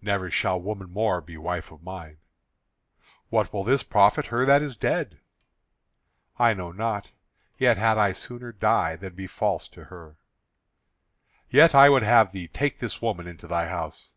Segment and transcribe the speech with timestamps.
[0.00, 2.18] "Never shall woman more be wife of mine."
[3.30, 5.18] "What will this profit her that is dead?"
[6.38, 7.08] "I know not,
[7.58, 10.18] yet had I sooner die than be false to her."
[11.50, 14.12] "Yet I would have thee take this woman into thy house."